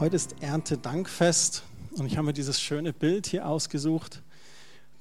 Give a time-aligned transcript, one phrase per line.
[0.00, 1.64] Heute ist Erntedankfest
[1.96, 4.22] und ich habe mir dieses schöne Bild hier ausgesucht.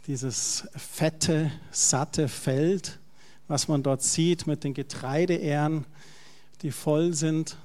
[0.08, 2.97] Dieses fette, satte Feld,
[3.47, 5.85] was man dort sieht mit den Getreideähren,
[6.63, 7.57] die voll sind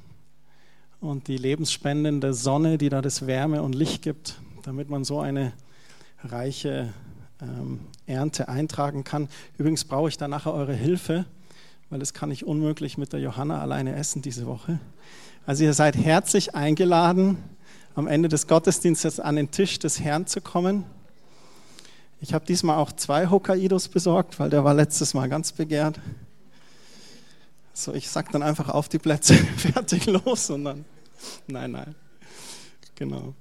[1.00, 5.54] und die lebensspendende Sonne, die da das Wärme und Licht gibt, damit man so eine
[6.24, 6.92] reiche
[7.40, 9.30] ähm, Ernte eintragen kann.
[9.56, 11.24] Übrigens brauche ich da nachher eure Hilfe,
[11.88, 14.78] weil das kann ich unmöglich mit der Johanna alleine essen diese Woche.
[15.44, 17.36] Also ihr seid herzlich eingeladen,
[17.96, 20.84] am Ende des Gottesdienstes an den Tisch des Herrn zu kommen.
[22.20, 25.98] Ich habe diesmal auch zwei Hokkaidos besorgt, weil der war letztes Mal ganz begehrt.
[27.74, 30.84] So, ich sag dann einfach auf die Plätze, fertig los und dann.
[31.48, 31.96] Nein, nein.
[32.94, 33.34] Genau.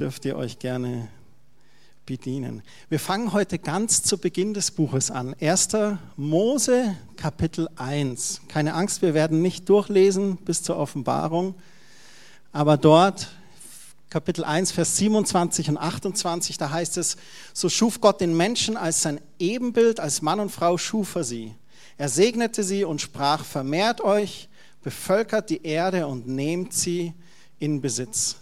[0.00, 1.08] Dürft ihr euch gerne
[2.06, 2.62] bedienen.
[2.88, 5.34] Wir fangen heute ganz zu Beginn des Buches an.
[5.40, 5.68] 1.
[6.16, 8.42] Mose, Kapitel 1.
[8.48, 11.54] Keine Angst, wir werden nicht durchlesen bis zur Offenbarung,
[12.52, 13.28] aber dort,
[14.10, 17.16] Kapitel 1, Vers 27 und 28, da heißt es,
[17.54, 21.54] so schuf Gott den Menschen als sein Ebenbild, als Mann und Frau schuf er sie.
[21.96, 24.48] Er segnete sie und sprach, vermehrt euch,
[24.82, 27.14] bevölkert die Erde und nehmt sie
[27.58, 28.36] in Besitz.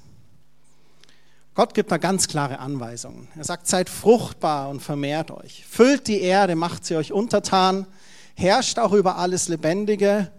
[1.54, 3.28] Gott gibt da ganz klare Anweisungen.
[3.36, 5.64] Er sagt, seid fruchtbar und vermehrt euch.
[5.68, 7.86] Füllt die Erde, macht sie euch untertan,
[8.34, 10.30] herrscht auch über alles Lebendige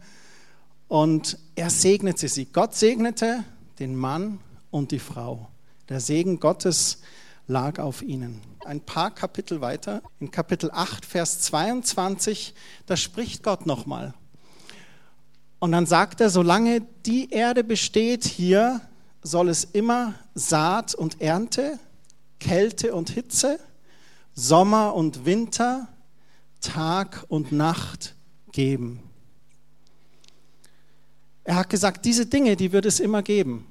[0.88, 2.45] und er segnete sie.
[2.45, 3.44] Gott segnete
[3.80, 4.40] den Mann
[4.72, 5.50] und die Frau.
[5.90, 7.00] Der Segen Gottes
[7.48, 8.42] lag auf ihnen.
[8.64, 12.53] Ein paar Kapitel weiter, in Kapitel 8, Vers 22,
[12.86, 14.14] da spricht Gott nochmal.
[15.59, 18.81] Und dann sagt er, solange die Erde besteht hier,
[19.22, 21.80] soll es immer Saat und Ernte,
[22.39, 23.59] Kälte und Hitze,
[24.33, 25.88] Sommer und Winter,
[26.61, 28.16] Tag und Nacht
[28.52, 29.02] geben.
[31.44, 33.66] Er hat gesagt, diese Dinge, die wird es immer geben.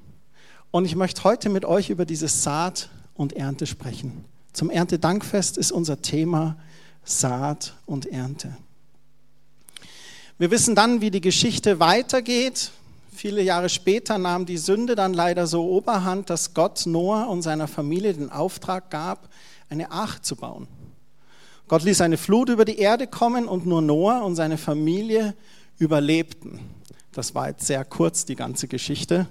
[0.71, 4.25] Und ich möchte heute mit euch über dieses Saat und Ernte sprechen.
[4.53, 6.57] Zum Erntedankfest ist unser Thema
[7.03, 8.55] Saat und Ernte.
[10.37, 12.71] Wir wissen dann, wie die Geschichte weitergeht.
[13.13, 17.67] Viele Jahre später nahm die Sünde dann leider so Oberhand, dass Gott Noah und seiner
[17.67, 19.29] Familie den Auftrag gab,
[19.69, 20.67] eine Arche zu bauen.
[21.67, 25.35] Gott ließ eine Flut über die Erde kommen und nur Noah und seine Familie
[25.77, 26.59] überlebten.
[27.11, 29.27] Das war jetzt sehr kurz, die ganze Geschichte.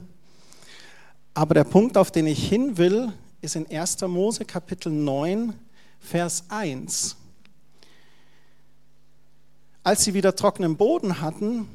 [1.33, 4.03] Aber der Punkt, auf den ich hin will, ist in 1.
[4.03, 5.55] Mose Kapitel 9,
[5.99, 7.17] Vers 1.
[9.83, 11.67] Als sie wieder trockenen Boden hatten,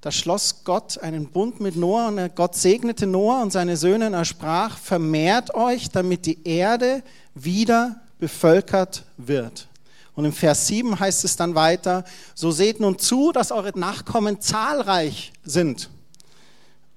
[0.00, 4.14] da schloss Gott einen Bund mit Noah und Gott segnete Noah und seine Söhne und
[4.14, 7.02] er sprach, vermehrt euch, damit die Erde
[7.34, 9.66] wieder bevölkert wird.
[10.14, 12.04] Und im Vers 7 heißt es dann weiter,
[12.34, 15.90] so seht nun zu, dass eure Nachkommen zahlreich sind.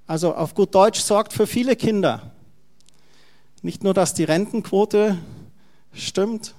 [0.07, 2.31] Also auf gut Deutsch sorgt für viele Kinder.
[3.61, 5.17] Nicht nur, dass die Rentenquote
[5.93, 6.55] stimmt,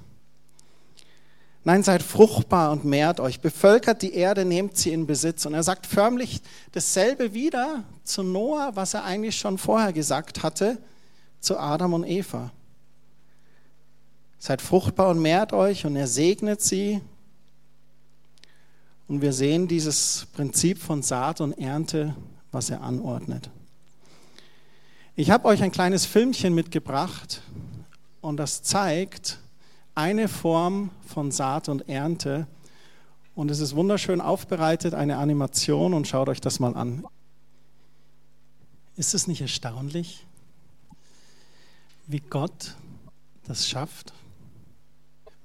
[1.65, 5.47] Nein, seid fruchtbar und mehrt euch, bevölkert die Erde, nehmt sie in Besitz.
[5.47, 6.43] Und er sagt förmlich
[6.73, 10.79] dasselbe wieder zu Noah, was er eigentlich schon vorher gesagt hatte,
[11.39, 12.51] zu Adam und Eva.
[14.39, 17.01] Seid fruchtbar und mehrt euch und er segnet sie.
[19.07, 22.17] Und wir sehen dieses Prinzip von Saat und Ernte,
[22.51, 23.51] was er anordnet.
[25.15, 27.43] Ich habe euch ein kleines Filmchen mitgebracht
[28.21, 29.39] und das zeigt,
[29.95, 32.47] eine Form von Saat und Ernte.
[33.35, 37.05] Und es ist wunderschön aufbereitet, eine Animation und schaut euch das mal an.
[38.97, 40.27] Ist es nicht erstaunlich,
[42.07, 42.77] wie Gott
[43.47, 44.13] das schafft?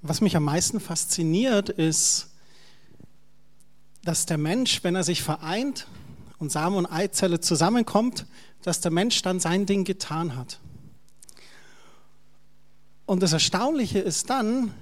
[0.01, 2.29] Was mich am meisten fasziniert, ist,
[4.03, 5.87] dass der Mensch, wenn er sich vereint
[6.39, 8.25] und Samen und Eizelle zusammenkommt,
[8.63, 10.59] dass der Mensch dann sein Ding getan hat.
[13.07, 14.73] Und das Erstaunliche ist dann,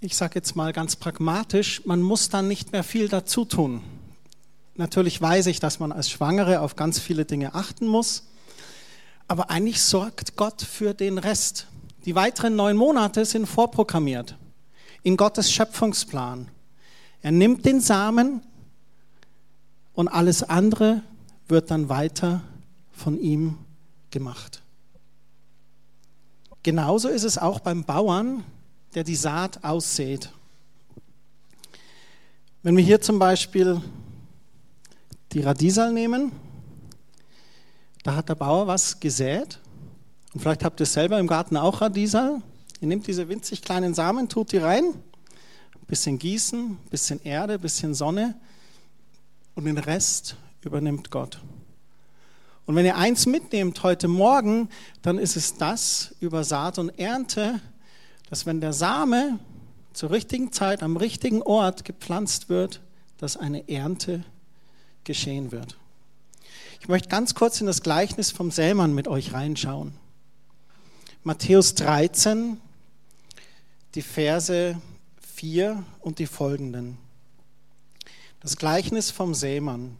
[0.00, 3.82] ich sage jetzt mal ganz pragmatisch, man muss dann nicht mehr viel dazu tun.
[4.74, 8.24] Natürlich weiß ich, dass man als Schwangere auf ganz viele Dinge achten muss,
[9.26, 11.66] aber eigentlich sorgt Gott für den Rest.
[12.04, 14.36] Die weiteren neun Monate sind vorprogrammiert
[15.02, 16.46] in Gottes Schöpfungsplan.
[17.22, 18.42] Er nimmt den Samen
[19.94, 21.00] und alles andere
[21.48, 22.42] wird dann weiter
[22.92, 23.56] von ihm
[24.10, 24.59] gemacht.
[26.62, 28.44] Genauso ist es auch beim Bauern,
[28.94, 30.30] der die Saat aussät.
[32.62, 33.80] Wenn wir hier zum Beispiel
[35.32, 36.32] die Radiesal nehmen,
[38.02, 39.58] da hat der Bauer was gesät.
[40.34, 42.42] Und vielleicht habt ihr selber im Garten auch Radiesal.
[42.80, 47.54] Ihr nehmt diese winzig kleinen Samen, tut die rein, ein bisschen gießen, ein bisschen Erde,
[47.54, 48.34] ein bisschen Sonne
[49.54, 51.40] und den Rest übernimmt Gott.
[52.66, 54.68] Und wenn ihr eins mitnehmt heute Morgen,
[55.02, 57.60] dann ist es das über Saat und Ernte,
[58.28, 59.38] dass wenn der Same
[59.92, 62.80] zur richtigen Zeit am richtigen Ort gepflanzt wird,
[63.18, 64.24] dass eine Ernte
[65.04, 65.76] geschehen wird.
[66.80, 69.92] Ich möchte ganz kurz in das Gleichnis vom Sämann mit euch reinschauen.
[71.22, 72.58] Matthäus 13,
[73.94, 74.80] die Verse
[75.34, 76.96] 4 und die folgenden.
[78.40, 79.96] Das Gleichnis vom Sämann.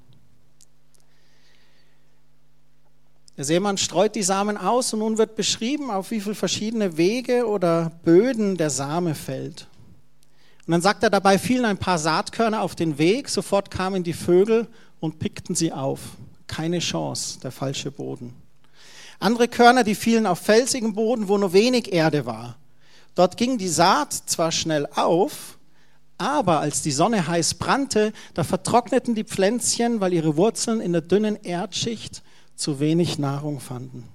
[3.41, 7.47] Der Seemann streut die Samen aus und nun wird beschrieben, auf wie viele verschiedene Wege
[7.49, 9.67] oder Böden der Same fällt.
[10.67, 14.13] Und dann sagt er, dabei fielen ein paar Saatkörner auf den Weg, sofort kamen die
[14.13, 14.69] Vögel
[15.01, 16.01] und pickten sie auf.
[16.49, 18.35] Keine Chance, der falsche Boden.
[19.21, 22.59] Andere Körner, die fielen auf felsigem Boden, wo nur wenig Erde war.
[23.15, 25.57] Dort ging die Saat zwar schnell auf,
[26.19, 31.01] aber als die Sonne heiß brannte, da vertrockneten die Pflänzchen, weil ihre Wurzeln in der
[31.01, 32.23] dünnen Erdschicht
[32.61, 34.09] zu wenig Nahrung fanden.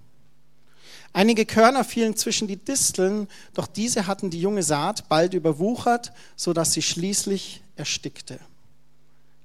[1.13, 6.73] Einige Körner fielen zwischen die Disteln, doch diese hatten die junge Saat bald überwuchert, sodass
[6.73, 8.37] sie schließlich erstickte.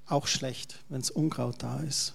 [0.08, 2.14] Auch schlecht, wenn es Unkraut da ist.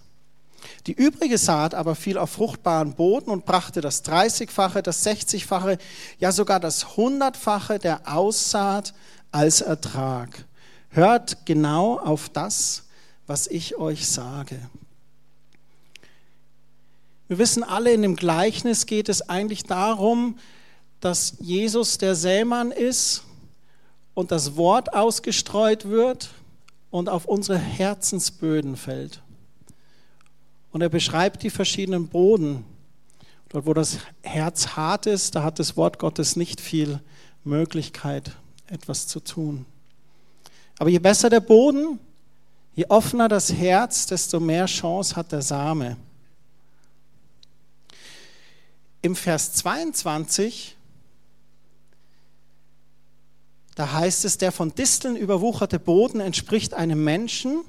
[0.87, 5.77] Die übrige Saat aber fiel auf fruchtbaren Boden und brachte das 30-fache, das 60-fache,
[6.19, 8.93] ja sogar das 100-fache der Aussaat
[9.31, 10.45] als Ertrag.
[10.89, 12.83] Hört genau auf das,
[13.27, 14.59] was ich euch sage.
[17.27, 20.37] Wir wissen alle, in dem Gleichnis geht es eigentlich darum,
[20.99, 23.23] dass Jesus der Sämann ist
[24.13, 26.29] und das Wort ausgestreut wird
[26.91, 29.21] und auf unsere Herzensböden fällt.
[30.71, 32.63] Und er beschreibt die verschiedenen Boden.
[33.49, 36.99] Dort, wo das Herz hart ist, da hat das Wort Gottes nicht viel
[37.43, 38.31] Möglichkeit,
[38.67, 39.65] etwas zu tun.
[40.77, 41.99] Aber je besser der Boden,
[42.75, 45.97] je offener das Herz, desto mehr Chance hat der Same.
[49.05, 50.75] Im Vers 22,
[53.75, 57.61] da heißt es, der von Disteln überwucherte Boden entspricht einem Menschen,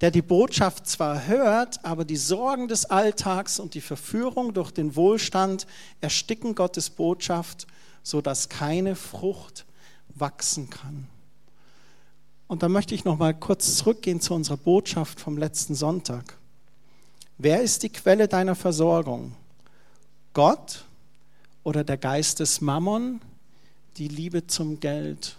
[0.00, 4.96] der die Botschaft zwar hört, aber die Sorgen des Alltags und die Verführung durch den
[4.96, 5.68] Wohlstand
[6.00, 7.68] ersticken Gottes Botschaft,
[8.02, 9.66] sodass keine Frucht
[10.08, 11.06] wachsen kann.
[12.48, 16.38] Und da möchte ich noch mal kurz zurückgehen zu unserer Botschaft vom letzten Sonntag.
[17.40, 19.32] Wer ist die Quelle deiner Versorgung?
[20.34, 20.84] Gott
[21.62, 23.20] oder der Geist des Mammon,
[23.96, 25.36] die Liebe zum Geld?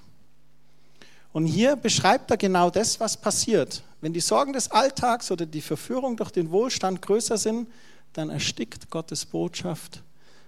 [1.33, 3.83] Und hier beschreibt er genau das, was passiert.
[3.99, 7.67] Wenn die Sorgen des Alltags oder die Verführung durch den Wohlstand größer sind,
[8.13, 10.01] dann erstickt Gottes Botschaft,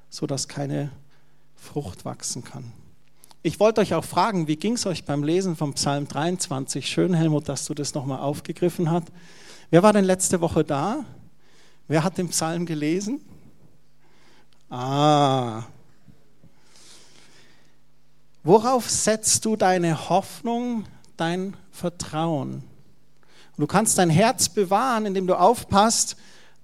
[0.10, 0.90] sodass keine
[1.58, 2.72] Frucht wachsen kann.
[3.44, 6.88] Ich wollte euch auch fragen, wie ging es euch beim Lesen vom Psalm 23?
[6.88, 9.10] Schön, Helmut, dass du das nochmal aufgegriffen hast.
[9.70, 11.04] Wer war denn letzte Woche da?
[11.92, 13.20] Wer hat den Psalm gelesen?
[14.70, 15.64] Ah.
[18.44, 20.86] Worauf setzt du deine Hoffnung,
[21.18, 22.64] dein Vertrauen?
[23.58, 26.16] du kannst dein Herz bewahren, indem du aufpasst,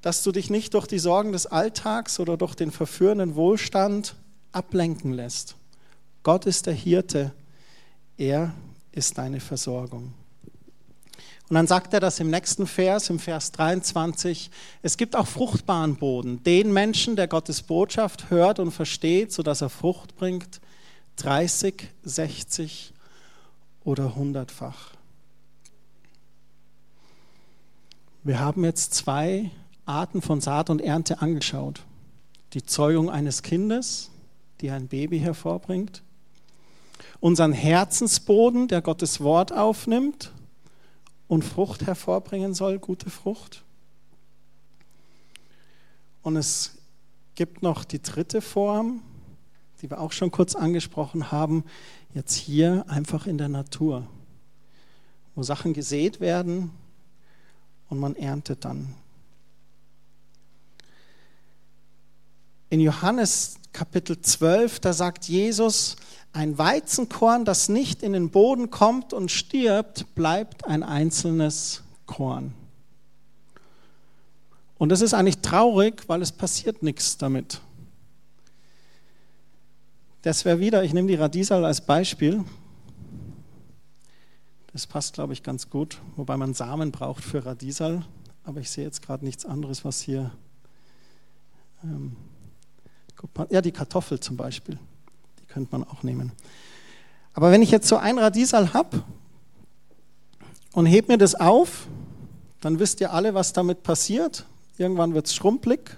[0.02, 4.16] dass du dich nicht durch die Sorgen des Alltags oder durch den verführenden Wohlstand
[4.54, 5.58] ablenken lässt.
[6.24, 7.34] Gott ist der Hirte,
[8.16, 8.54] er
[8.94, 10.14] ist deine Versorgung.
[11.50, 15.96] Und dann sagt er das im nächsten Vers, im Vers 23, es gibt auch fruchtbaren
[15.96, 20.60] Boden, den Menschen, der Gottes Botschaft hört und versteht, sodass er Frucht bringt,
[21.18, 22.94] 30, 60
[23.86, 24.92] oder hundertfach.
[28.24, 29.50] Wir haben jetzt zwei
[29.86, 31.84] Arten von Saat und Ernte angeschaut.
[32.54, 34.10] Die Zeugung eines Kindes,
[34.60, 36.04] die ein Baby hervorbringt,
[37.22, 40.34] unseren Herzensboden, der Gottes Wort aufnimmt
[41.28, 43.64] und Frucht hervorbringen soll, gute Frucht.
[46.22, 46.78] Und es
[47.36, 49.02] gibt noch die dritte Form,
[49.82, 51.64] die wir auch schon kurz angesprochen haben,
[52.14, 54.08] jetzt hier einfach in der Natur,
[55.36, 56.72] wo Sachen gesät werden
[57.90, 58.96] und man erntet dann.
[62.70, 65.96] In Johannes Kapitel 12, da sagt Jesus,
[66.34, 72.54] ein Weizenkorn, das nicht in den Boden kommt und stirbt, bleibt ein einzelnes Korn.
[74.78, 77.62] Und das ist eigentlich traurig, weil es passiert nichts damit.
[80.22, 82.44] Das wäre wieder, ich nehme die Radiesal als Beispiel.
[84.72, 88.06] Das passt, glaube ich, ganz gut, wobei man Samen braucht für Radiesal.
[88.44, 90.32] Aber ich sehe jetzt gerade nichts anderes, was hier.
[91.84, 92.16] Ähm,
[93.50, 94.78] ja, die Kartoffel zum Beispiel
[95.58, 96.34] könnte man auch nehmen.
[97.34, 99.04] Aber wenn ich jetzt so ein Radiesal habe
[100.74, 101.88] und heb mir das auf,
[102.62, 104.46] dann wisst ihr alle, was damit passiert.
[104.78, 105.98] irgendwann wird es schrumpelig,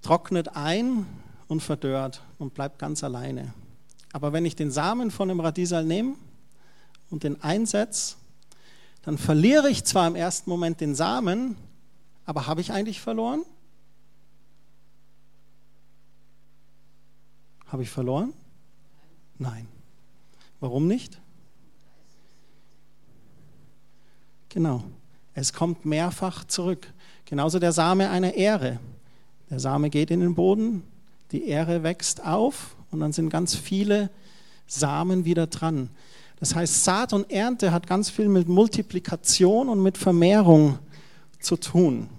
[0.00, 1.06] trocknet ein
[1.48, 3.52] und verdörrt und bleibt ganz alleine.
[4.12, 6.14] Aber wenn ich den Samen von dem Radiesal nehme
[7.10, 8.14] und den einsetze,
[9.02, 11.56] dann verliere ich zwar im ersten Moment den Samen,
[12.26, 13.42] aber habe ich eigentlich verloren?
[17.72, 18.34] Habe ich verloren?
[19.38, 19.66] Nein.
[20.60, 21.18] Warum nicht?
[24.50, 24.84] Genau.
[25.32, 26.86] Es kommt mehrfach zurück.
[27.24, 28.78] Genauso der Same einer Ehre.
[29.48, 30.82] Der Same geht in den Boden,
[31.30, 34.10] die Ehre wächst auf und dann sind ganz viele
[34.66, 35.88] Samen wieder dran.
[36.40, 40.78] Das heißt, Saat und Ernte hat ganz viel mit Multiplikation und mit Vermehrung
[41.40, 42.10] zu tun.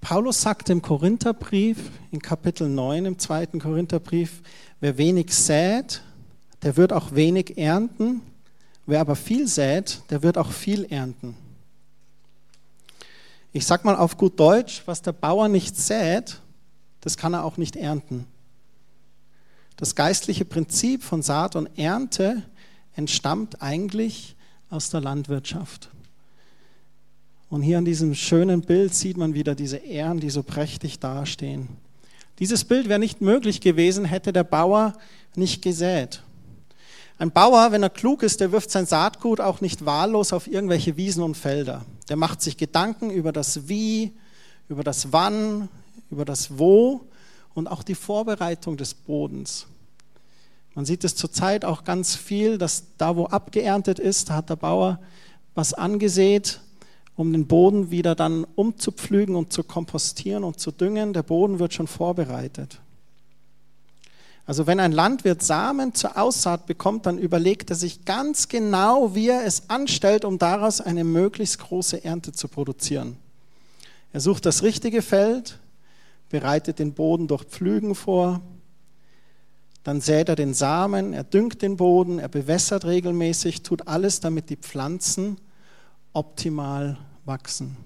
[0.00, 4.42] Paulus sagt im Korintherbrief, in Kapitel 9 im zweiten Korintherbrief,
[4.80, 6.02] wer wenig sät,
[6.62, 8.22] der wird auch wenig ernten.
[8.86, 11.36] Wer aber viel sät, der wird auch viel ernten.
[13.52, 16.40] Ich sag mal auf gut Deutsch, was der Bauer nicht sät,
[17.00, 18.26] das kann er auch nicht ernten.
[19.76, 22.42] Das geistliche Prinzip von Saat und Ernte
[22.94, 24.36] entstammt eigentlich
[24.70, 25.90] aus der Landwirtschaft.
[27.48, 31.68] Und hier an diesem schönen Bild sieht man wieder diese Ähren, die so prächtig dastehen.
[32.38, 34.94] Dieses Bild wäre nicht möglich gewesen, hätte der Bauer
[35.36, 36.22] nicht gesät.
[37.18, 40.96] Ein Bauer, wenn er klug ist, der wirft sein Saatgut auch nicht wahllos auf irgendwelche
[40.98, 41.86] Wiesen und Felder.
[42.10, 44.12] Der macht sich Gedanken über das Wie,
[44.68, 45.68] über das Wann,
[46.10, 47.06] über das Wo
[47.54, 49.66] und auch die Vorbereitung des Bodens.
[50.74, 55.00] Man sieht es zurzeit auch ganz viel, dass da, wo abgeerntet ist, hat der Bauer
[55.54, 56.60] was angesät,
[57.16, 61.12] um den Boden wieder dann umzupflügen und zu kompostieren und zu düngen.
[61.12, 62.80] Der Boden wird schon vorbereitet.
[64.44, 69.28] Also wenn ein Landwirt Samen zur Aussaat bekommt, dann überlegt er sich ganz genau, wie
[69.28, 73.16] er es anstellt, um daraus eine möglichst große Ernte zu produzieren.
[74.12, 75.58] Er sucht das richtige Feld,
[76.28, 78.40] bereitet den Boden durch Pflügen vor,
[79.82, 84.50] dann sät er den Samen, er düngt den Boden, er bewässert regelmäßig, tut alles, damit
[84.50, 85.38] die Pflanzen
[86.16, 86.96] optimal
[87.26, 87.76] wachsen.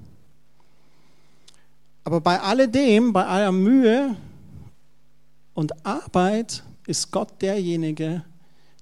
[2.04, 4.16] Aber bei alledem, bei aller Mühe
[5.52, 8.24] und Arbeit ist Gott derjenige,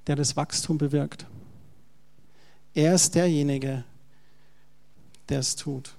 [0.06, 1.26] der das Wachstum bewirkt.
[2.74, 3.84] Er ist derjenige,
[5.30, 5.94] der es tut.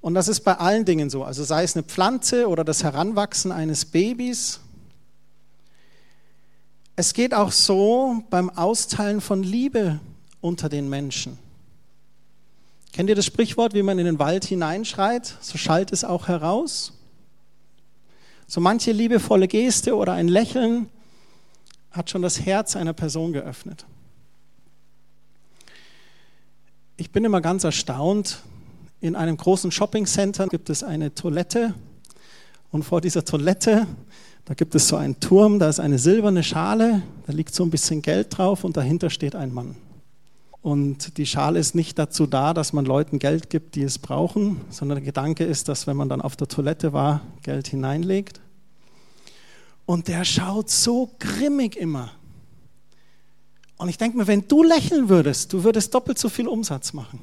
[0.00, 1.22] Und das ist bei allen Dingen so.
[1.22, 4.60] Also sei es eine Pflanze oder das Heranwachsen eines Babys.
[6.96, 10.00] Es geht auch so beim Austeilen von Liebe
[10.40, 11.38] unter den Menschen.
[12.92, 16.92] Kennt ihr das Sprichwort, wie man in den Wald hineinschreit, so schallt es auch heraus?
[18.46, 20.88] So manche liebevolle Geste oder ein Lächeln
[21.92, 23.86] hat schon das Herz einer Person geöffnet.
[26.96, 28.42] Ich bin immer ganz erstaunt.
[29.00, 31.74] In einem großen Shoppingcenter gibt es eine Toilette
[32.72, 33.86] und vor dieser Toilette,
[34.44, 37.70] da gibt es so einen Turm, da ist eine silberne Schale, da liegt so ein
[37.70, 39.76] bisschen Geld drauf und dahinter steht ein Mann.
[40.62, 44.60] Und die Schale ist nicht dazu da, dass man Leuten Geld gibt, die es brauchen,
[44.68, 48.40] sondern der Gedanke ist, dass wenn man dann auf der Toilette war, Geld hineinlegt.
[49.86, 52.12] Und der schaut so grimmig immer.
[53.78, 57.18] Und ich denke mir, wenn du lächeln würdest, du würdest doppelt so viel Umsatz machen.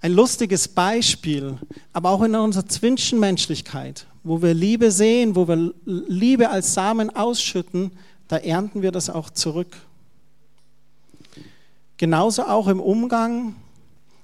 [0.00, 1.56] Ein lustiges Beispiel,
[1.92, 7.92] aber auch in unserer Zwischenmenschlichkeit, wo wir Liebe sehen, wo wir Liebe als Samen ausschütten,
[8.28, 9.76] da ernten wir das auch zurück.
[11.96, 13.54] Genauso auch im Umgang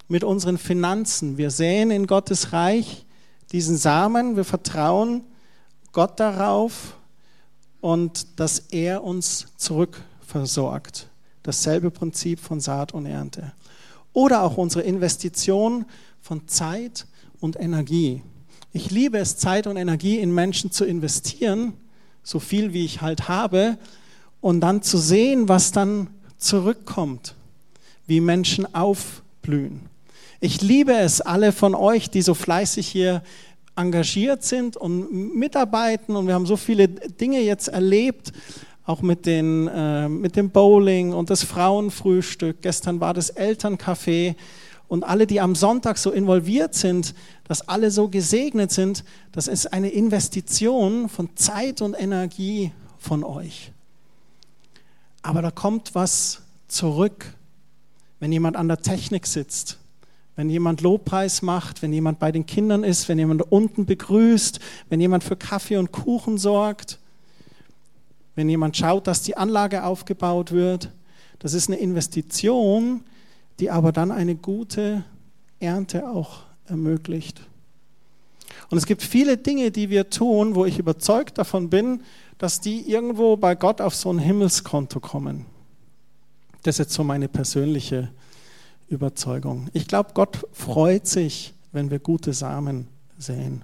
[0.09, 1.39] mit unseren Finanzen.
[1.39, 3.07] Wir sehen in Gottes Reich
[3.53, 5.23] diesen Samen, wir vertrauen
[5.93, 6.97] Gott darauf
[7.81, 11.09] und dass er uns zurückversorgt.
[11.43, 13.53] Dasselbe Prinzip von Saat und Ernte.
[14.13, 15.87] Oder auch unsere Investition
[16.21, 17.07] von Zeit
[17.41, 18.23] und Energie.
[18.73, 21.73] Ich liebe es, Zeit und Energie in Menschen zu investieren,
[22.23, 23.79] so viel wie ich halt habe,
[24.41, 26.09] und dann zu sehen, was dann
[26.39, 27.35] zurückkommt,
[28.07, 29.83] wie Menschen aufblühen.
[30.41, 33.23] Ich liebe es, alle von euch, die so fleißig hier
[33.77, 38.33] engagiert sind und mitarbeiten, und wir haben so viele Dinge jetzt erlebt,
[38.85, 42.63] auch mit, den, äh, mit dem Bowling und das Frauenfrühstück.
[42.63, 44.35] Gestern war das Elterncafé
[44.91, 49.73] und alle, die am Sonntag so involviert sind, dass alle so gesegnet sind, das ist
[49.73, 53.71] eine Investition von Zeit und Energie von euch.
[55.23, 57.35] Aber da kommt was zurück,
[58.19, 59.79] wenn jemand an der Technik sitzt,
[60.35, 65.01] wenn jemand Lobpreis macht, wenn jemand bei den Kindern ist, wenn jemand unten begrüßt, wenn
[65.01, 66.99] jemand für Kaffee und Kuchen sorgt.
[68.35, 70.91] wenn jemand schaut, dass die Anlage aufgebaut wird.
[71.39, 73.05] Das ist eine Investition,
[73.61, 75.05] die aber dann eine gute
[75.61, 77.43] Ernte auch ermöglicht.
[78.71, 82.03] Und es gibt viele Dinge, die wir tun, wo ich überzeugt davon bin,
[82.39, 85.45] dass die irgendwo bei Gott auf so ein Himmelskonto kommen.
[86.63, 88.11] Das ist jetzt so meine persönliche
[88.89, 89.69] Überzeugung.
[89.73, 92.89] Ich glaube, Gott freut sich, wenn wir gute Samen
[93.19, 93.63] säen.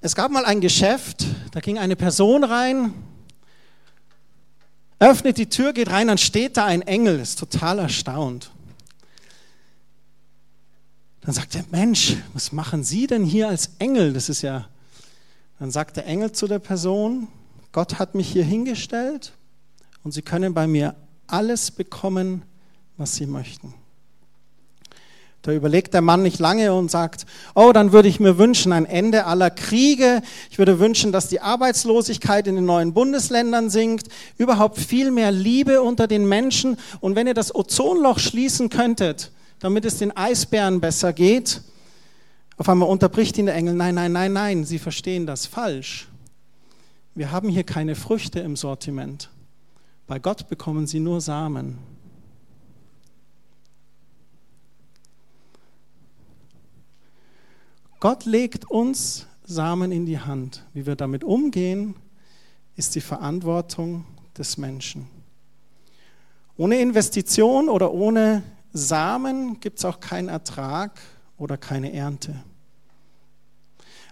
[0.00, 2.92] Es gab mal ein Geschäft, da ging eine Person rein,
[5.02, 8.52] öffnet die Tür, geht rein, dann steht da ein Engel, ist total erstaunt.
[11.22, 14.12] Dann sagt er, Mensch, was machen Sie denn hier als Engel?
[14.12, 14.68] Das ist ja,
[15.58, 17.28] dann sagt der Engel zu der Person,
[17.72, 19.32] Gott hat mich hier hingestellt
[20.04, 20.94] und Sie können bei mir
[21.26, 22.42] alles bekommen,
[22.96, 23.74] was Sie möchten.
[25.42, 28.86] Da überlegt der Mann nicht lange und sagt, oh, dann würde ich mir wünschen ein
[28.86, 30.22] Ende aller Kriege.
[30.50, 34.06] Ich würde wünschen, dass die Arbeitslosigkeit in den neuen Bundesländern sinkt.
[34.38, 36.76] Überhaupt viel mehr Liebe unter den Menschen.
[37.00, 41.60] Und wenn ihr das Ozonloch schließen könntet, damit es den Eisbären besser geht,
[42.56, 46.06] auf einmal unterbricht ihn der Engel, nein, nein, nein, nein, Sie verstehen das falsch.
[47.16, 49.28] Wir haben hier keine Früchte im Sortiment.
[50.06, 51.78] Bei Gott bekommen Sie nur Samen.
[58.02, 60.64] Gott legt uns Samen in die Hand.
[60.74, 61.94] Wie wir damit umgehen,
[62.74, 64.04] ist die Verantwortung
[64.36, 65.06] des Menschen.
[66.56, 68.42] Ohne Investition oder ohne
[68.72, 71.00] Samen gibt es auch keinen Ertrag
[71.38, 72.34] oder keine Ernte.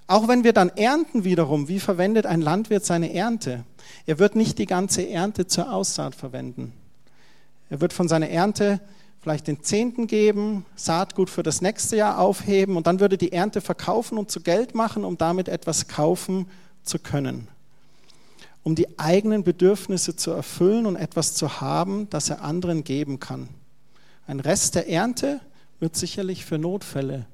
[0.06, 3.64] Auch wenn wir dann ernten wiederum, wie verwendet ein Landwirt seine Ernte?
[4.06, 6.74] Er wird nicht die ganze Ernte zur Aussaat verwenden.
[7.70, 8.80] Er wird von seiner Ernte
[9.20, 13.60] vielleicht den Zehnten geben, Saatgut für das nächste Jahr aufheben und dann würde die Ernte
[13.60, 16.46] verkaufen und zu Geld machen, um damit etwas kaufen
[16.82, 17.48] zu können.
[18.62, 23.48] Um die eigenen Bedürfnisse zu erfüllen und etwas zu haben, das er anderen geben kann.
[24.26, 25.40] Ein Rest der Ernte
[25.80, 27.26] wird sicherlich für Notfälle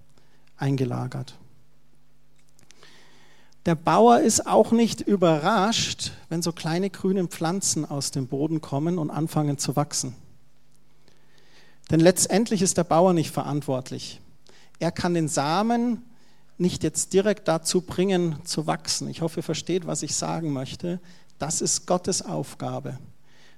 [0.57, 1.35] eingelagert.
[3.66, 8.99] Der Bauer ist auch nicht überrascht, wenn so kleine grüne Pflanzen aus dem Boden kommen
[8.99, 10.14] und anfangen zu wachsen.
[11.90, 14.20] Denn letztendlich ist der Bauer nicht verantwortlich.
[14.79, 16.03] Er kann den Samen
[16.59, 19.09] nicht jetzt direkt dazu bringen, zu wachsen.
[19.09, 21.01] Ich hoffe, ihr versteht, was ich sagen möchte.
[21.38, 22.99] Das ist Gottes Aufgabe.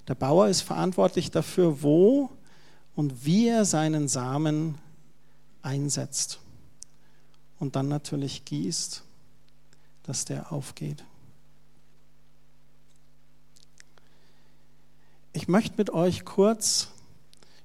[0.08, 2.30] Der Bauer ist verantwortlich dafür, wo
[2.94, 4.78] und wie er seinen Samen
[5.62, 6.40] einsetzt.
[7.58, 9.02] Und dann natürlich gießt,
[10.02, 11.04] dass der aufgeht.
[15.32, 16.88] Ich möchte mit euch kurz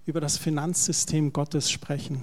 [0.05, 2.21] über das Finanzsystem Gottes sprechen,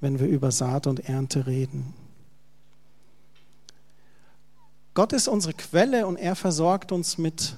[0.00, 1.94] wenn wir über Saat und Ernte reden.
[4.94, 7.56] Gott ist unsere Quelle und er versorgt uns mit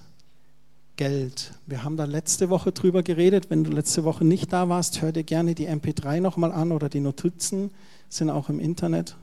[0.96, 1.52] Geld.
[1.66, 3.50] Wir haben da letzte Woche drüber geredet.
[3.50, 6.88] Wenn du letzte Woche nicht da warst, hör dir gerne die MP3 nochmal an oder
[6.88, 7.70] die Notizen
[8.08, 9.16] sind auch im Internet.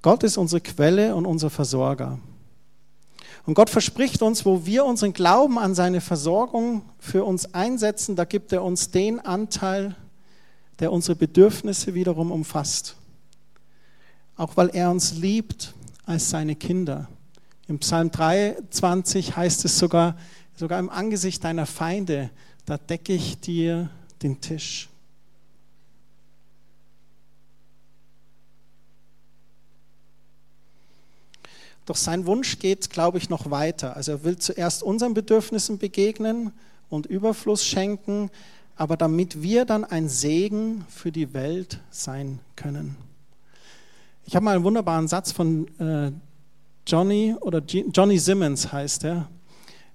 [0.00, 2.18] Gott ist unsere Quelle und unser Versorger.
[3.46, 8.24] Und Gott verspricht uns, wo wir unseren Glauben an seine Versorgung für uns einsetzen, da
[8.24, 9.96] gibt er uns den Anteil,
[10.78, 12.96] der unsere Bedürfnisse wiederum umfasst.
[14.36, 15.74] Auch weil er uns liebt
[16.06, 17.08] als seine Kinder.
[17.68, 20.16] Im Psalm 23 heißt es sogar,
[20.56, 22.30] sogar im Angesicht deiner Feinde,
[22.66, 23.90] da decke ich dir
[24.22, 24.88] den Tisch.
[31.86, 33.96] Doch sein Wunsch geht, glaube ich, noch weiter.
[33.96, 36.52] Also er will zuerst unseren Bedürfnissen begegnen
[36.88, 38.30] und Überfluss schenken,
[38.76, 42.96] aber damit wir dann ein Segen für die Welt sein können.
[44.24, 46.12] Ich habe mal einen wunderbaren Satz von äh,
[46.86, 49.28] Johnny oder G Johnny Simmons heißt er.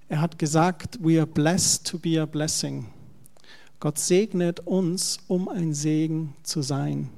[0.08, 2.86] Er hat gesagt, we are blessed to be a blessing.
[3.80, 7.10] Gott segnet uns, um ein Segen zu sein.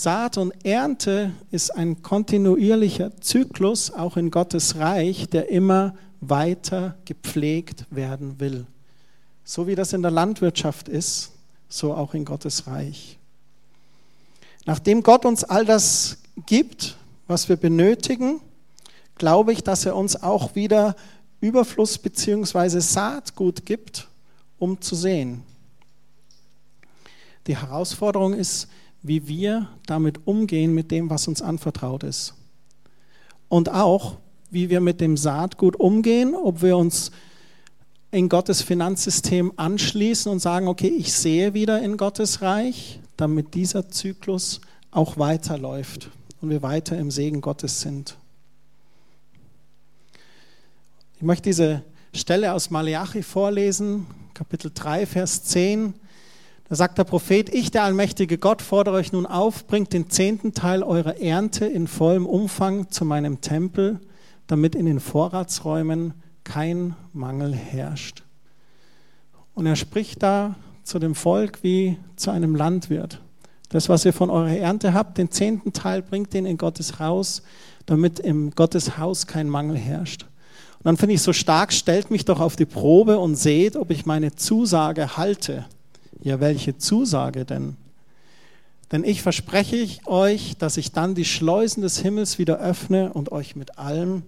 [0.00, 7.84] Saat und Ernte ist ein kontinuierlicher Zyklus, auch in Gottes Reich, der immer weiter gepflegt
[7.90, 8.64] werden will.
[9.42, 11.32] So wie das in der Landwirtschaft ist,
[11.68, 13.18] so auch in Gottes Reich.
[14.66, 16.94] Nachdem Gott uns all das gibt,
[17.26, 18.40] was wir benötigen,
[19.16, 20.94] glaube ich, dass er uns auch wieder
[21.40, 22.78] Überfluss bzw.
[22.78, 24.06] Saatgut gibt,
[24.60, 25.42] um zu sehen.
[27.48, 28.68] Die Herausforderung ist,
[29.02, 32.34] wie wir damit umgehen mit dem, was uns anvertraut ist.
[33.48, 34.16] Und auch,
[34.50, 37.10] wie wir mit dem Saatgut umgehen, ob wir uns
[38.10, 43.88] in Gottes Finanzsystem anschließen und sagen, okay, ich sehe wieder in Gottes Reich, damit dieser
[43.90, 48.16] Zyklus auch weiterläuft und wir weiter im Segen Gottes sind.
[51.16, 51.82] Ich möchte diese
[52.14, 55.94] Stelle aus Malachi vorlesen, Kapitel 3, Vers 10.
[56.68, 60.52] Da sagt der Prophet, ich, der allmächtige Gott, fordere euch nun auf, bringt den zehnten
[60.52, 64.00] Teil eurer Ernte in vollem Umfang zu meinem Tempel,
[64.46, 66.12] damit in den Vorratsräumen
[66.44, 68.22] kein Mangel herrscht.
[69.54, 73.22] Und er spricht da zu dem Volk wie zu einem Landwirt.
[73.70, 77.42] Das, was ihr von eurer Ernte habt, den zehnten Teil, bringt den in Gottes Haus,
[77.86, 80.26] damit im Gottes Haus kein Mangel herrscht.
[80.78, 83.90] Und dann finde ich so stark, stellt mich doch auf die Probe und seht, ob
[83.90, 85.64] ich meine Zusage halte.
[86.20, 87.76] Ja, welche Zusage denn?
[88.90, 93.54] Denn ich verspreche euch, dass ich dann die Schleusen des Himmels wieder öffne und euch
[93.54, 94.22] mit allem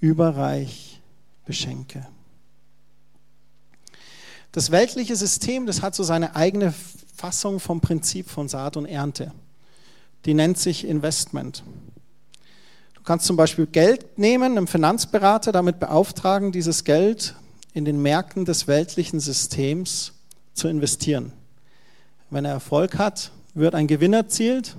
[0.00, 1.00] überreich
[1.46, 2.06] beschenke.
[4.52, 6.74] Das weltliche System, das hat so seine eigene
[7.14, 9.32] Fassung vom Prinzip von Saat und Ernte.
[10.24, 11.62] Die nennt sich Investment.
[12.94, 17.34] Du kannst zum Beispiel Geld nehmen, einem Finanzberater damit beauftragen, dieses Geld
[17.72, 20.14] in den Märkten des weltlichen Systems
[20.58, 21.32] zu investieren.
[22.30, 24.76] Wenn er Erfolg hat, wird ein Gewinn erzielt.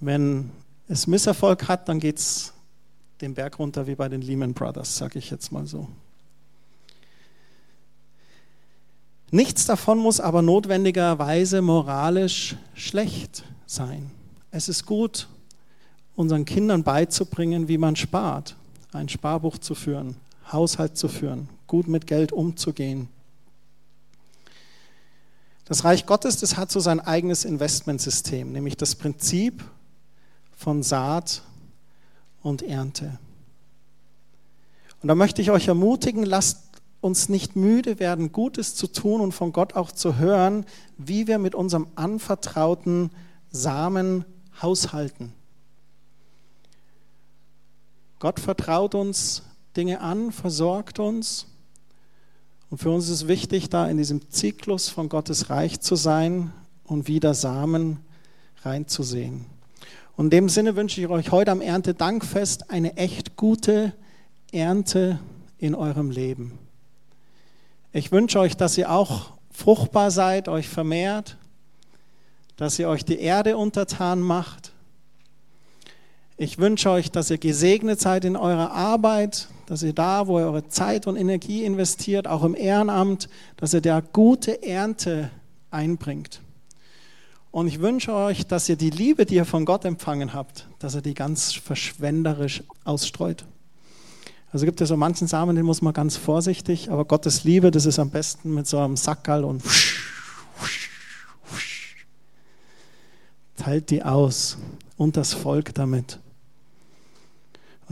[0.00, 0.50] Wenn
[0.88, 2.52] es Misserfolg hat, dann geht es
[3.20, 5.88] den Berg runter wie bei den Lehman Brothers, sage ich jetzt mal so.
[9.30, 14.10] Nichts davon muss aber notwendigerweise moralisch schlecht sein.
[14.50, 15.28] Es ist gut,
[16.16, 18.56] unseren Kindern beizubringen, wie man spart,
[18.92, 20.16] ein Sparbuch zu führen,
[20.52, 23.08] Haushalt zu führen, gut mit Geld umzugehen.
[25.64, 29.64] Das Reich Gottes, das hat so sein eigenes Investmentsystem, nämlich das Prinzip
[30.56, 31.42] von Saat
[32.42, 33.18] und Ernte.
[35.02, 39.32] Und da möchte ich euch ermutigen, lasst uns nicht müde werden, Gutes zu tun und
[39.32, 40.64] von Gott auch zu hören,
[40.96, 43.10] wie wir mit unserem anvertrauten
[43.50, 44.24] Samen
[44.60, 45.32] haushalten.
[48.20, 49.42] Gott vertraut uns
[49.76, 51.46] Dinge an, versorgt uns.
[52.72, 56.54] Und für uns ist wichtig, da in diesem Zyklus von Gottes Reich zu sein
[56.84, 57.98] und wieder Samen
[58.62, 59.44] reinzusehen.
[60.16, 63.92] Und in dem Sinne wünsche ich euch heute am Erntedankfest eine echt gute
[64.52, 65.18] Ernte
[65.58, 66.58] in eurem Leben.
[67.92, 71.36] Ich wünsche euch, dass ihr auch fruchtbar seid, euch vermehrt,
[72.56, 74.72] dass ihr euch die Erde untertan macht.
[76.38, 80.44] Ich wünsche euch, dass ihr gesegnet seid in eurer Arbeit, dass ihr da, wo ihr
[80.44, 85.30] eure Zeit und Energie investiert, auch im Ehrenamt, dass ihr da gute Ernte
[85.70, 86.42] einbringt.
[87.50, 90.94] Und ich wünsche euch, dass ihr die Liebe, die ihr von Gott empfangen habt, dass
[90.94, 93.46] ihr die ganz verschwenderisch ausstreut.
[94.52, 97.86] Also gibt es so manchen Samen, den muss man ganz vorsichtig, aber Gottes Liebe, das
[97.86, 99.62] ist am besten mit so einem Sackerl und
[103.56, 104.58] teilt die aus
[104.98, 106.18] und das Volk damit.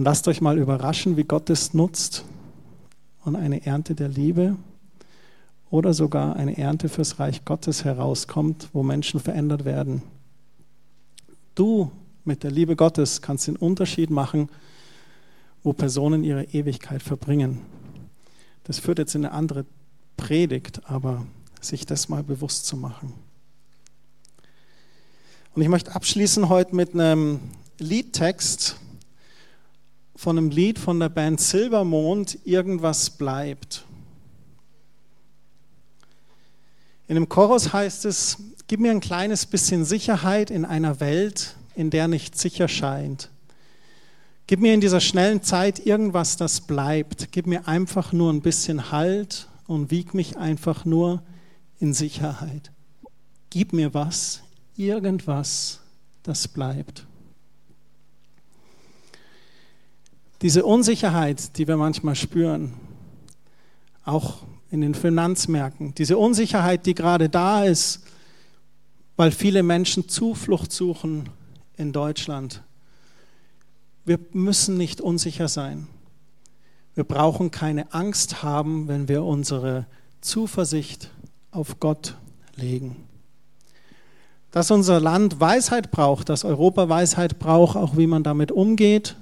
[0.00, 2.24] Und lasst euch mal überraschen, wie Gott es nutzt
[3.22, 4.56] und eine Ernte der Liebe
[5.70, 10.02] oder sogar eine Ernte fürs Reich Gottes herauskommt, wo Menschen verändert werden.
[11.54, 11.92] Du
[12.24, 14.48] mit der Liebe Gottes kannst den Unterschied machen
[15.62, 17.60] wo Personen ihre Ewigkeit verbringen.
[18.64, 19.66] Das führt jetzt in eine andere
[20.16, 21.26] Predigt, aber
[21.60, 23.12] sich das mal bewusst zu machen.
[25.54, 27.40] Und ich möchte abschließen heute mit einem
[27.78, 28.76] Liedtext
[30.20, 33.86] von einem Lied von der Band Silbermond, Irgendwas bleibt.
[37.08, 41.88] In dem Chorus heißt es, gib mir ein kleines bisschen Sicherheit in einer Welt, in
[41.88, 43.30] der nicht sicher scheint.
[44.46, 47.32] Gib mir in dieser schnellen Zeit irgendwas, das bleibt.
[47.32, 51.22] Gib mir einfach nur ein bisschen Halt und wieg mich einfach nur
[51.78, 52.72] in Sicherheit.
[53.48, 54.42] Gib mir was,
[54.76, 55.80] irgendwas,
[56.24, 57.06] das bleibt.
[60.42, 62.72] Diese Unsicherheit, die wir manchmal spüren,
[64.04, 64.38] auch
[64.70, 68.04] in den Finanzmärkten, diese Unsicherheit, die gerade da ist,
[69.16, 71.28] weil viele Menschen Zuflucht suchen
[71.76, 72.62] in Deutschland,
[74.06, 75.86] wir müssen nicht unsicher sein.
[76.94, 79.86] Wir brauchen keine Angst haben, wenn wir unsere
[80.22, 81.10] Zuversicht
[81.50, 82.16] auf Gott
[82.56, 82.96] legen.
[84.50, 89.16] Dass unser Land Weisheit braucht, dass Europa Weisheit braucht, auch wie man damit umgeht,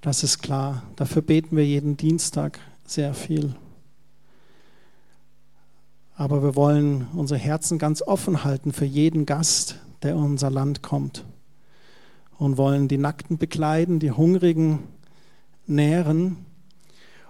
[0.00, 0.82] das ist klar.
[0.96, 3.54] Dafür beten wir jeden Dienstag sehr viel.
[6.14, 10.82] Aber wir wollen unsere Herzen ganz offen halten für jeden Gast, der in unser Land
[10.82, 11.24] kommt
[12.38, 14.80] und wollen die Nackten bekleiden, die Hungrigen
[15.66, 16.44] nähren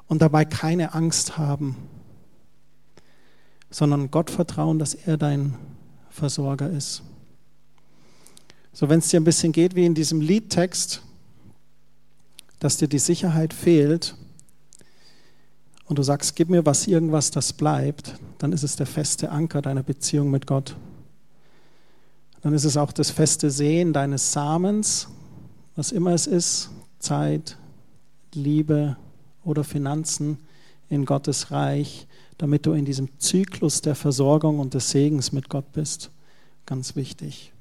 [0.07, 1.77] und dabei keine Angst haben,
[3.71, 5.55] sondern Gott vertrauen, dass er dein
[6.11, 7.03] Versorger ist.
[8.73, 11.03] So, wenn es dir ein bisschen geht wie in diesem Liedtext,
[12.59, 14.15] dass dir die Sicherheit fehlt
[15.87, 19.63] und du sagst, gib mir was, irgendwas, das bleibt, dann ist es der feste Anker
[19.63, 20.77] deiner Beziehung mit Gott.
[22.43, 25.09] Dann ist es auch das feste Sehen deines Samens,
[25.77, 27.57] was immer es ist, Zeit,
[28.35, 28.97] Liebe
[29.45, 30.39] oder Finanzen
[30.89, 35.73] in Gottes Reich, damit du in diesem Zyklus der Versorgung und des Segens mit Gott
[35.73, 36.11] bist.
[36.67, 37.53] Ganz wichtig.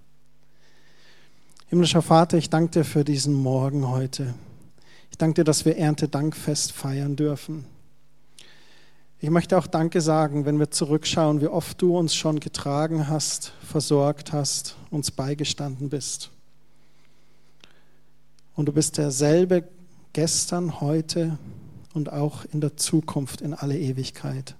[1.68, 4.34] Himmlischer Vater, ich danke dir für diesen Morgen heute.
[5.12, 7.66] Ich danke dir, dass wir Erntedankfest feiern dürfen.
[9.20, 13.52] Ich möchte auch Danke sagen, wenn wir zurückschauen, wie oft du uns schon getragen hast,
[13.64, 16.30] versorgt hast, uns beigestanden bist.
[18.56, 19.64] Und du bist derselbe
[20.14, 21.40] gestern, heute
[21.94, 24.56] und auch in der Zukunft in alle Ewigkeit.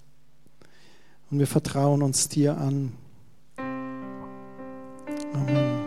[1.30, 2.94] Und wir vertrauen uns dir an.
[5.34, 5.87] Amen.